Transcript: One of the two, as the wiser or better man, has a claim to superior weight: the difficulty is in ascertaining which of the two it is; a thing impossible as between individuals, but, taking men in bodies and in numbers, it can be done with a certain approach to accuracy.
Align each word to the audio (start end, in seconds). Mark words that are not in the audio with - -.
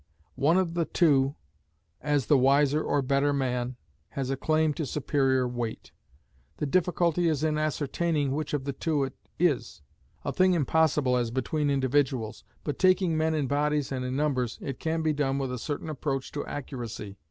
One 0.39 0.57
of 0.57 0.73
the 0.73 0.85
two, 0.85 1.35
as 2.01 2.25
the 2.25 2.35
wiser 2.35 2.81
or 2.81 3.03
better 3.03 3.31
man, 3.33 3.75
has 4.09 4.31
a 4.31 4.35
claim 4.35 4.73
to 4.73 4.85
superior 4.87 5.47
weight: 5.47 5.91
the 6.57 6.65
difficulty 6.65 7.27
is 7.29 7.43
in 7.43 7.59
ascertaining 7.59 8.31
which 8.31 8.55
of 8.55 8.63
the 8.63 8.73
two 8.73 9.03
it 9.03 9.13
is; 9.37 9.83
a 10.25 10.33
thing 10.33 10.55
impossible 10.55 11.17
as 11.17 11.29
between 11.29 11.69
individuals, 11.69 12.43
but, 12.63 12.79
taking 12.79 13.15
men 13.15 13.35
in 13.35 13.45
bodies 13.45 13.91
and 13.91 14.03
in 14.03 14.15
numbers, 14.15 14.57
it 14.59 14.79
can 14.79 15.03
be 15.03 15.13
done 15.13 15.37
with 15.37 15.51
a 15.53 15.59
certain 15.59 15.87
approach 15.87 16.31
to 16.31 16.43
accuracy. 16.47 17.19